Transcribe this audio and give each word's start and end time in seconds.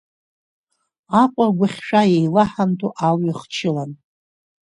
Аҟәа 1.21 1.45
агәахьшәа 1.51 2.01
еилаҳанто 2.15 2.87
алҩа 3.07 3.33
хчылан. 3.39 3.91